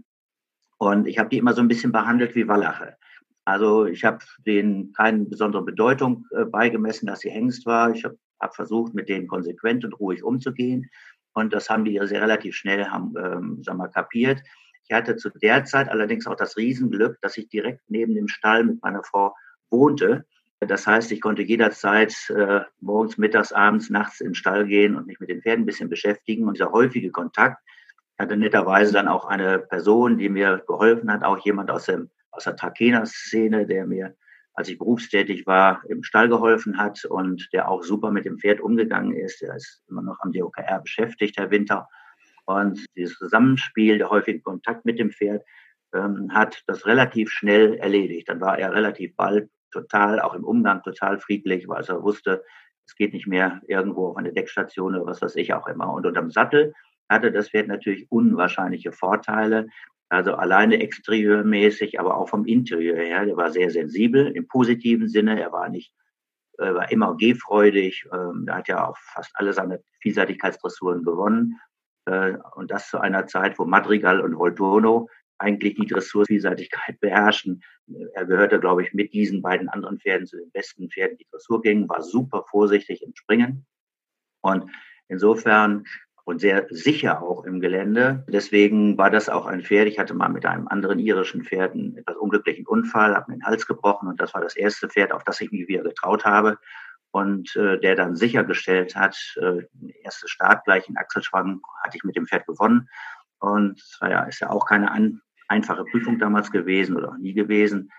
[0.78, 2.98] Und ich habe die immer so ein bisschen behandelt wie Wallache.
[3.46, 7.92] Also ich habe denen keine besondere Bedeutung äh, beigemessen, dass sie Hengst war.
[7.92, 10.90] Ich habe habe versucht, mit denen konsequent und ruhig umzugehen.
[11.34, 14.42] Und das haben die ja sehr relativ schnell haben, ähm, sagen wir, kapiert.
[14.88, 18.66] Ich hatte zu der Zeit allerdings auch das Riesenglück, dass ich direkt neben dem Stall
[18.66, 19.34] mit meiner Frau
[19.70, 20.26] wohnte.
[20.68, 25.08] Das heißt, ich konnte jederzeit äh, morgens, mittags, abends, nachts in den Stall gehen und
[25.08, 26.48] mich mit den Pferden ein bisschen beschäftigen.
[26.48, 27.64] Und dieser häufige Kontakt
[28.20, 32.44] hatte netterweise dann auch eine Person, die mir geholfen hat, auch jemand aus, dem, aus
[32.44, 34.16] der Trakehner-Szene, der mir,
[34.54, 38.62] als ich berufstätig war, im Stall geholfen hat und der auch super mit dem Pferd
[38.62, 39.42] umgegangen ist.
[39.42, 41.90] Der ist immer noch am DOKR beschäftigt, Herr Winter.
[42.46, 45.44] Und dieses Zusammenspiel, der häufige Kontakt mit dem Pferd,
[45.96, 48.30] ähm, hat das relativ schnell erledigt.
[48.30, 52.44] Dann war er relativ bald total, auch im Umgang total friedlich, weil er wusste,
[52.86, 55.94] es geht nicht mehr irgendwo auf eine Deckstation oder was weiß ich auch immer.
[55.94, 56.74] Und unterm Sattel
[57.10, 59.68] hatte das Pferd natürlich unwahrscheinliche Vorteile.
[60.10, 63.26] Also alleine exterieurmäßig, aber auch vom Interieur her.
[63.26, 65.40] Der war sehr sensibel im positiven Sinne.
[65.40, 65.94] Er war nicht,
[66.58, 68.06] er war immer gehfreudig.
[68.12, 71.60] Ähm, er hat ja auch fast alle seine Vielseitigkeitsdressuren gewonnen.
[72.06, 75.08] Äh, und das zu einer Zeit, wo Madrigal und Volturno
[75.42, 77.64] eigentlich die Dressurvielseitigkeit beherrschen.
[78.14, 81.62] Er gehörte, glaube ich, mit diesen beiden anderen Pferden zu den besten Pferden, die Dressur
[81.62, 83.66] gingen, war super vorsichtig im Springen
[84.42, 84.66] und
[85.08, 85.86] insofern
[86.24, 88.24] und sehr sicher auch im Gelände.
[88.30, 89.88] Deswegen war das auch ein Pferd.
[89.88, 93.46] Ich hatte mal mit einem anderen irischen Pferd einen etwas unglücklichen Unfall, habe mir den
[93.46, 96.58] Hals gebrochen und das war das erste Pferd, auf das ich mich wieder getraut habe
[97.12, 99.64] und äh, der dann sichergestellt hat, äh,
[100.04, 102.88] erste Start gleich in Achselschwang hatte ich mit dem Pferd gewonnen.
[103.40, 107.92] Und ja, ist ja auch keine an, einfache Prüfung damals gewesen oder auch nie gewesen.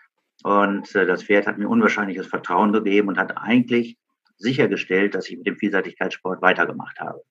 [0.43, 3.99] Und äh, das Pferd hat mir unwahrscheinliches Vertrauen gegeben und hat eigentlich
[4.37, 7.23] sichergestellt, dass ich mit dem Vielseitigkeitssport weitergemacht habe.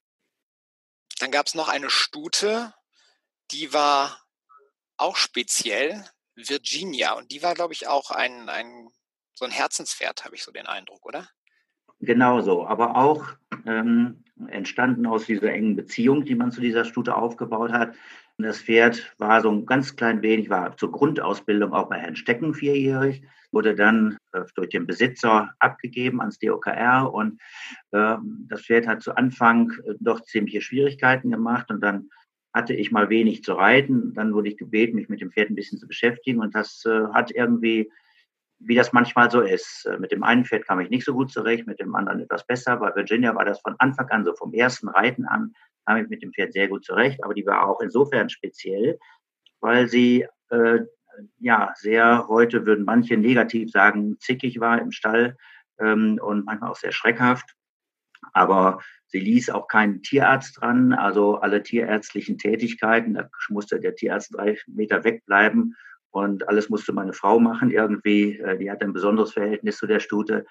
[1.19, 2.73] Dann gab es noch eine Stute,
[3.51, 4.17] die war
[4.97, 6.05] auch speziell,
[6.35, 7.13] Virginia.
[7.13, 8.87] Und die war, glaube ich, auch ein, ein
[9.33, 11.27] so ein Herzenspferd, habe ich so den Eindruck, oder?
[11.99, 13.25] Genau so, aber auch
[13.65, 17.95] ähm, entstanden aus dieser engen Beziehung, die man zu dieser Stute aufgebaut hat.
[18.41, 22.53] Das Pferd war so ein ganz klein wenig, war zur Grundausbildung auch bei Herrn Stecken
[22.53, 27.39] vierjährig, wurde dann äh, durch den Besitzer abgegeben ans DOKR und
[27.91, 32.09] äh, das Pferd hat zu Anfang äh, doch ziemliche Schwierigkeiten gemacht und dann
[32.53, 34.13] hatte ich mal wenig zu reiten.
[34.13, 37.07] Dann wurde ich gebeten, mich mit dem Pferd ein bisschen zu beschäftigen und das äh,
[37.13, 37.89] hat irgendwie
[38.63, 39.85] wie das manchmal so ist.
[39.85, 42.45] Äh, mit dem einen Pferd kam ich nicht so gut zurecht, mit dem anderen etwas
[42.45, 42.77] besser.
[42.77, 45.53] Bei Virginia war das von Anfang an, so vom ersten Reiten an,
[45.85, 47.23] kam ich mit dem Pferd sehr gut zurecht.
[47.23, 48.99] Aber die war auch insofern speziell,
[49.59, 50.79] weil sie äh,
[51.39, 55.37] ja sehr heute würden manche negativ sagen, zickig war im Stall
[55.79, 57.55] ähm, und manchmal auch sehr schreckhaft.
[58.33, 64.33] Aber sie ließ auch keinen Tierarzt dran, also alle tierärztlichen Tätigkeiten, da musste der Tierarzt
[64.33, 65.75] drei Meter wegbleiben
[66.11, 68.37] und alles musste meine Frau machen irgendwie.
[68.39, 70.45] Äh, die hatte ein besonderes Verhältnis zu der Stute.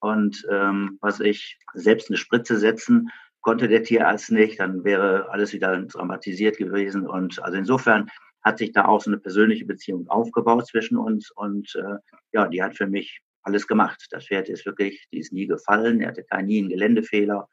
[0.00, 3.08] Und ähm, was ich, selbst eine Spritze setzen
[3.42, 7.06] konnte der Tierarzt nicht, dann wäre alles wieder dramatisiert gewesen.
[7.06, 8.08] Und also insofern
[8.42, 11.30] hat sich da auch so eine persönliche Beziehung aufgebaut zwischen uns.
[11.30, 11.96] Und äh,
[12.32, 14.06] ja, die hat für mich alles gemacht.
[14.10, 16.00] Das Pferd ist wirklich, die ist nie gefallen.
[16.00, 17.48] Er hatte keinen nie einen Geländefehler.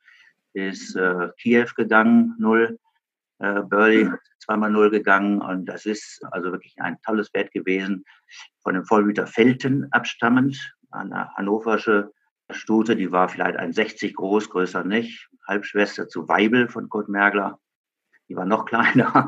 [0.54, 2.80] Ist äh, Kiew gegangen, null.
[3.39, 8.04] Äh, Burley zweimal null gegangen und das ist also wirklich ein tolles Pferd gewesen.
[8.63, 12.12] Von dem Vollblüter Felten abstammend, eine hannoversche
[12.51, 15.29] Stute, die war vielleicht ein 60 groß, größer nicht.
[15.47, 17.59] Halbschwester zu Weibel von Kurt Mergler.
[18.27, 19.27] Die war noch kleiner.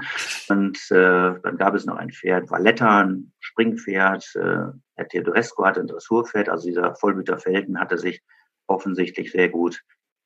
[0.50, 4.36] Und äh, dann gab es noch ein Pferd, Valletta, ein Springpferd.
[4.36, 6.50] Äh, Herr Teodorescu hatte ein Dressurpferd.
[6.50, 8.22] Also dieser Vollblüter Felten hatte sich
[8.68, 9.82] offensichtlich sehr gut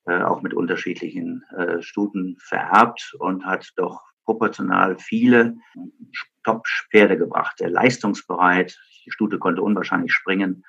[0.06, 5.56] äh, auch mit unterschiedlichen äh, Stuten vererbt und hat doch proportional viele
[6.44, 7.58] Top-Pferde gebracht.
[7.58, 8.78] Sehr leistungsbereit.
[9.04, 10.64] Die Stute konnte unwahrscheinlich springen,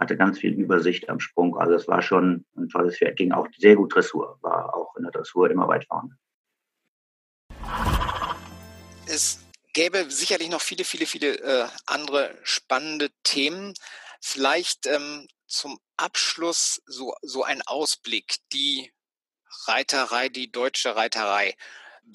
[0.00, 1.56] hatte ganz viel Übersicht am Sprung.
[1.58, 3.16] Also es war schon ein tolles Pferd.
[3.16, 6.16] Ging auch sehr gut Dressur, war auch in der Dressur immer weit vorne.
[9.06, 13.74] Es gäbe sicherlich noch viele, viele, viele äh, andere spannende Themen.
[14.20, 18.36] Vielleicht ähm, zum Abschluss so, so ein Ausblick.
[18.52, 18.92] Die
[19.66, 21.54] Reiterei, die deutsche Reiterei.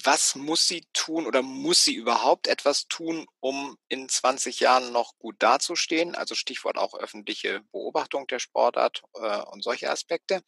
[0.04, 5.18] Was muss sie tun oder muss sie überhaupt etwas tun, um in 20 Jahren noch
[5.18, 6.14] gut dazustehen?
[6.14, 10.42] Also Stichwort auch öffentliche Beobachtung der Sportart äh, und solche Aspekte.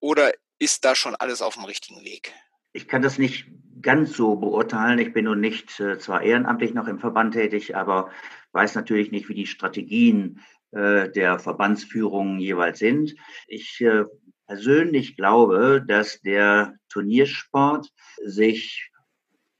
[0.00, 2.34] Oder ist da schon alles auf dem richtigen Weg?
[2.72, 3.46] Ich kann das nicht
[3.82, 4.98] ganz so beurteilen.
[4.98, 8.10] Ich bin nun nicht äh, zwar ehrenamtlich noch im Verband tätig, aber
[8.52, 10.40] weiß natürlich nicht, wie die Strategien
[10.72, 13.14] äh, der Verbandsführungen jeweils sind.
[13.48, 14.04] Ich äh,
[14.50, 17.88] persönlich glaube, dass der Turniersport
[18.24, 18.90] sich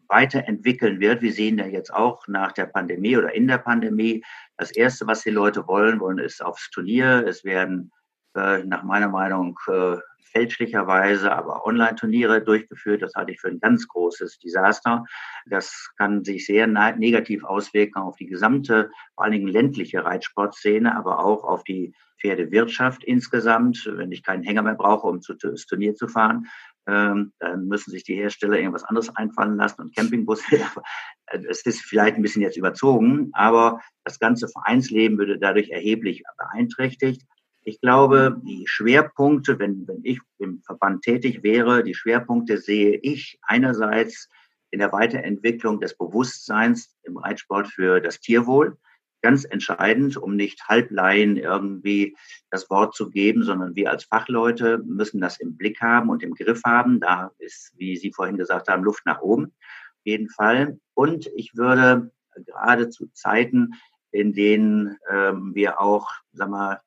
[0.08, 1.22] weiterentwickeln wird.
[1.22, 4.24] Wir sehen ja jetzt auch nach der Pandemie oder in der Pandemie,
[4.56, 7.24] das Erste, was die Leute wollen, wollen ist aufs Turnier.
[7.24, 7.92] Es werden
[8.34, 9.98] äh, nach meiner Meinung äh,
[10.30, 13.02] fälschlicherweise aber Online-Turniere durchgeführt.
[13.02, 15.04] Das halte ich für ein ganz großes Desaster.
[15.46, 21.24] Das kann sich sehr negativ auswirken auf die gesamte, vor allen Dingen ländliche Reitsportszene, aber
[21.24, 23.90] auch auf die Pferdewirtschaft insgesamt.
[23.90, 26.46] Wenn ich keinen Hänger mehr brauche, um zu, das Turnier zu fahren,
[26.86, 30.44] ähm, dann müssen sich die Hersteller irgendwas anderes einfallen lassen und Campingbusse.
[31.32, 37.22] Es ist vielleicht ein bisschen jetzt überzogen, aber das ganze Vereinsleben würde dadurch erheblich beeinträchtigt.
[37.70, 43.38] Ich glaube, die Schwerpunkte, wenn, wenn ich im Verband tätig wäre, die Schwerpunkte sehe ich
[43.42, 44.28] einerseits
[44.72, 48.76] in der Weiterentwicklung des Bewusstseins im Reitsport für das Tierwohl.
[49.22, 52.16] Ganz entscheidend, um nicht Halbleien irgendwie
[52.50, 56.34] das Wort zu geben, sondern wir als Fachleute müssen das im Blick haben und im
[56.34, 56.98] Griff haben.
[56.98, 59.44] Da ist, wie Sie vorhin gesagt haben, Luft nach oben.
[59.44, 60.80] Auf jeden Fall.
[60.94, 63.74] Und ich würde gerade zu Zeiten,
[64.10, 66.80] in denen ähm, wir auch, sagen wir,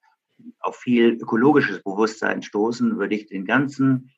[0.60, 4.12] auf viel ökologisches Bewusstsein stoßen, würde ich den ganzen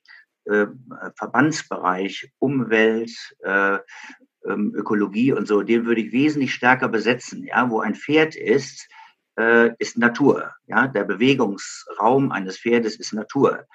[0.46, 0.68] äh,
[1.16, 3.12] Verbandsbereich Umwelt,
[3.44, 3.80] äh,
[4.46, 7.44] ähm, Ökologie und so, den würde ich wesentlich stärker besetzen.
[7.44, 8.88] Ja, wo ein Pferd ist,
[9.38, 10.54] äh, ist Natur.
[10.68, 13.66] Ja, der Bewegungsraum eines Pferdes ist Natur.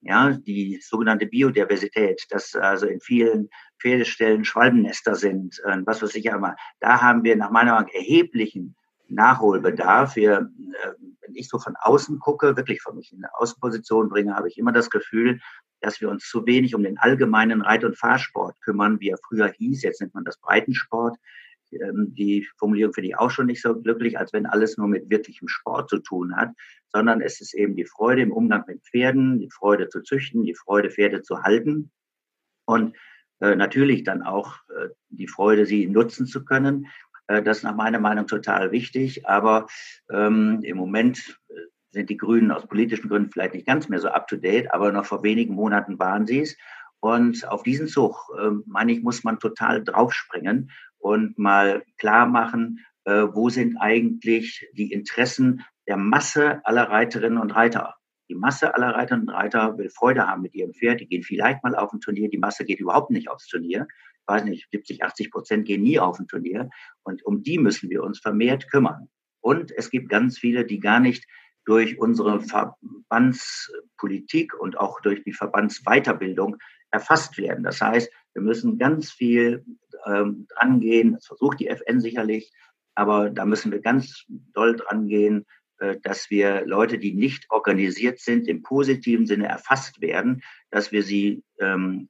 [0.00, 3.48] Ja, die sogenannte Biodiversität, dass also in vielen
[3.80, 6.56] Pferdestellen Schwalbennester sind, äh, was weiß ich aber.
[6.80, 8.76] Da haben wir nach meiner Meinung erheblichen
[9.08, 10.16] Nachholbedarf.
[10.16, 10.50] Wir,
[10.82, 14.48] äh, wenn ich so von außen gucke, wirklich von mich in eine Außenposition bringe, habe
[14.48, 15.40] ich immer das Gefühl,
[15.80, 19.48] dass wir uns zu wenig um den allgemeinen Reit- und Fahrsport kümmern, wie er früher
[19.48, 19.82] hieß.
[19.82, 21.16] Jetzt nennt man das Breitensport.
[21.72, 25.10] Ähm, die Formulierung finde ich auch schon nicht so glücklich, als wenn alles nur mit
[25.10, 26.50] wirklichem Sport zu tun hat,
[26.92, 30.54] sondern es ist eben die Freude im Umgang mit Pferden, die Freude zu züchten, die
[30.54, 31.90] Freude, Pferde zu halten
[32.64, 32.96] und
[33.40, 36.86] äh, natürlich dann auch äh, die Freude, sie nutzen zu können.
[37.28, 39.28] Äh, das ist nach meiner Meinung total wichtig.
[39.28, 39.68] Aber
[40.10, 41.54] ähm, im Moment äh,
[41.90, 45.22] sind die Grünen aus politischen Gründen vielleicht nicht ganz mehr so up-to-date, aber noch vor
[45.22, 46.56] wenigen Monaten waren sie es.
[47.00, 52.84] Und auf diesen Zug, äh, meine ich, muss man total draufspringen und mal klar machen,
[53.04, 57.94] äh, wo sind eigentlich die Interessen der Masse aller Reiterinnen und Reiter.
[58.28, 61.00] Die Masse aller Reiterinnen und Reiter will Freude haben mit ihrem Pferd.
[61.00, 62.28] Die gehen vielleicht mal auf ein Turnier.
[62.28, 63.86] Die Masse geht überhaupt nicht aufs Turnier
[64.28, 66.68] weiß nicht, 70, 80 Prozent gehen nie auf ein Turnier.
[67.02, 69.08] Und um die müssen wir uns vermehrt kümmern.
[69.40, 71.26] Und es gibt ganz viele, die gar nicht
[71.64, 76.56] durch unsere Verbandspolitik und auch durch die Verbandsweiterbildung
[76.90, 77.64] erfasst werden.
[77.64, 79.64] Das heißt, wir müssen ganz viel
[80.06, 82.52] ähm, angehen, das versucht die FN sicherlich,
[82.94, 85.44] aber da müssen wir ganz doll dran gehen,
[85.78, 91.02] äh, dass wir Leute, die nicht organisiert sind, im positiven Sinne erfasst werden, dass wir
[91.02, 92.08] sie ähm,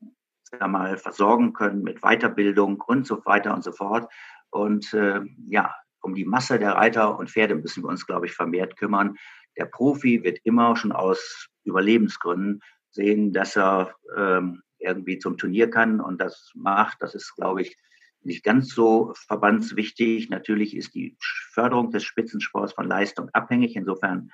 [0.67, 4.11] mal versorgen können mit Weiterbildung und so weiter und so fort.
[4.51, 8.33] Und äh, ja, um die Masse der Reiter und Pferde müssen wir uns, glaube ich,
[8.33, 9.17] vermehrt kümmern.
[9.57, 16.01] Der Profi wird immer schon aus Überlebensgründen sehen, dass er ähm, irgendwie zum Turnier kann
[16.01, 16.99] und das macht.
[17.01, 17.77] Das ist, glaube ich,
[18.23, 20.31] nicht ganz so verbandswichtig.
[20.31, 21.17] Natürlich ist die
[21.53, 23.77] Förderung des Spitzensports von Leistung abhängig.
[23.77, 24.31] Insofern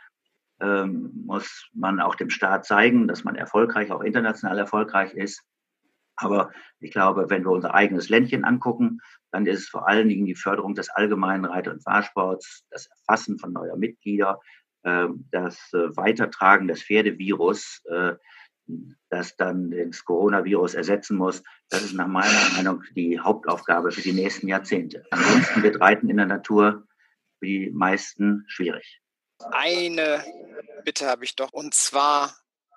[0.60, 5.42] ähm, muss man auch dem Staat zeigen, dass man erfolgreich, auch international erfolgreich ist.
[6.16, 9.00] Aber ich glaube, wenn wir unser eigenes Ländchen angucken,
[9.32, 13.38] dann ist es vor allen Dingen die Förderung des allgemeinen Reiter- und Fahrsports, das Erfassen
[13.38, 14.40] von neuer Mitglieder,
[14.84, 18.14] ähm, das äh, Weitertragen des Pferdevirus, äh,
[19.10, 21.42] das dann das Coronavirus ersetzen muss.
[21.68, 25.04] Das ist nach meiner Meinung die Hauptaufgabe für die nächsten Jahrzehnte.
[25.10, 26.86] Ansonsten wird Reiten in der Natur
[27.38, 29.00] für die meisten schwierig.
[29.50, 30.24] Eine
[30.84, 32.36] Bitte habe ich doch, und zwar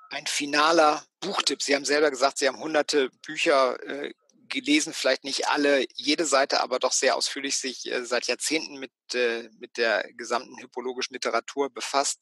[0.09, 1.61] ein finaler Buchtipp.
[1.61, 4.13] Sie haben selber gesagt, Sie haben hunderte Bücher äh,
[4.49, 8.91] gelesen, vielleicht nicht alle, jede Seite, aber doch sehr ausführlich sich äh, seit Jahrzehnten mit,
[9.13, 12.19] äh, mit der gesamten hypologischen Literatur befasst.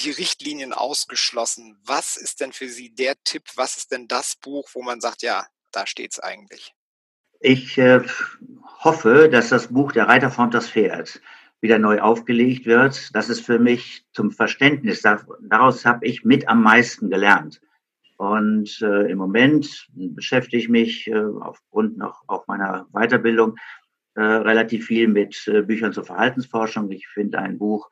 [0.00, 1.78] Die Richtlinien ausgeschlossen.
[1.84, 3.44] Was ist denn für Sie der Tipp?
[3.56, 6.74] Was ist denn das Buch, wo man sagt, ja, da steht es eigentlich?
[7.40, 8.00] Ich äh,
[8.78, 11.20] hoffe, dass das Buch Der Reiter formt das Pferd
[11.60, 13.14] wieder neu aufgelegt wird.
[13.14, 15.02] Das ist für mich zum Verständnis.
[15.02, 17.60] Daraus habe ich mit am meisten gelernt.
[18.16, 23.56] Und äh, im Moment beschäftige ich mich äh, aufgrund noch auch meiner Weiterbildung
[24.14, 26.90] äh, relativ viel mit äh, Büchern zur Verhaltensforschung.
[26.90, 27.88] Ich finde ein Buch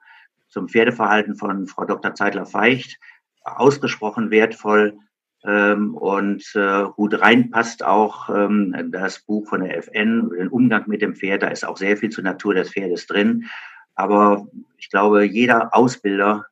[0.49, 2.14] zum Pferdeverhalten von Frau Dr.
[2.14, 2.99] Zeitler-Feicht
[3.43, 4.99] ausgesprochen wertvoll.
[5.45, 11.01] Ähm, und äh, gut reinpasst auch ähm, das Buch von der FN, den Umgang mit
[11.01, 11.43] dem Pferd.
[11.43, 13.49] Da ist auch sehr viel zur Natur des Pferdes drin.
[13.95, 16.47] Aber ich glaube, jeder Ausbilder,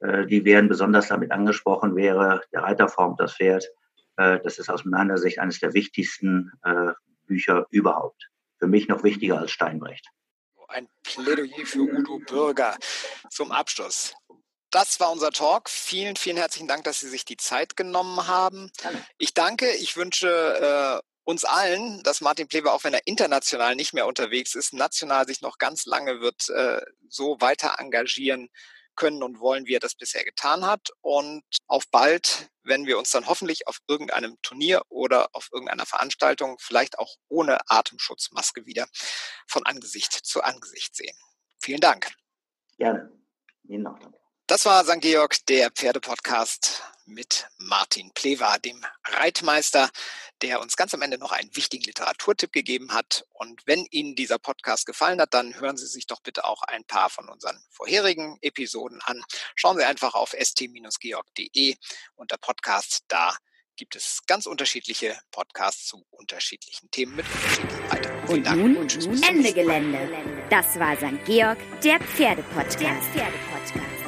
[0.00, 3.66] äh, die werden besonders damit angesprochen, wäre der Reiter formt das Pferd.
[4.16, 6.92] Äh, das ist aus meiner Sicht eines der wichtigsten äh,
[7.26, 8.30] Bücher überhaupt.
[8.58, 10.08] Für mich noch wichtiger als Steinbrecht.
[10.68, 12.76] Ein Plädoyer für Udo Bürger
[13.28, 14.14] zum Abschluss.
[14.70, 15.68] Das war unser Talk.
[15.68, 18.70] Vielen, vielen herzlichen Dank, dass Sie sich die Zeit genommen haben.
[19.18, 19.70] Ich danke.
[19.72, 24.54] Ich wünsche äh, uns allen, dass Martin Pleber, auch wenn er international nicht mehr unterwegs
[24.54, 28.48] ist, national sich noch ganz lange wird äh, so weiter engagieren
[28.94, 30.90] können und wollen, wie er das bisher getan hat.
[31.00, 36.58] Und auf bald, wenn wir uns dann hoffentlich auf irgendeinem Turnier oder auf irgendeiner Veranstaltung,
[36.60, 38.86] vielleicht auch ohne Atemschutzmaske wieder,
[39.48, 41.16] von Angesicht zu Angesicht sehen.
[41.60, 42.12] Vielen Dank.
[42.76, 43.10] Gerne.
[43.64, 44.19] Ihnen auch danke.
[44.50, 45.00] Das war St.
[45.00, 49.88] Georg, der Pferdepodcast mit Martin Plewa, dem Reitmeister,
[50.42, 53.24] der uns ganz am Ende noch einen wichtigen Literaturtipp gegeben hat.
[53.32, 56.82] Und wenn Ihnen dieser Podcast gefallen hat, dann hören Sie sich doch bitte auch ein
[56.82, 59.22] paar von unseren vorherigen Episoden an.
[59.54, 61.76] Schauen Sie einfach auf st-georg.de
[62.16, 63.04] unter Podcast.
[63.06, 63.36] Da
[63.76, 68.28] gibt es ganz unterschiedliche Podcasts zu unterschiedlichen Themen mit unterschiedlichen Reitern.
[68.28, 70.08] Und Dank nun, und Ende Gelände.
[70.50, 71.24] Das war St.
[71.24, 72.78] Georg, der Pferdepodcast.
[72.80, 73.99] Der Pferdepodcast.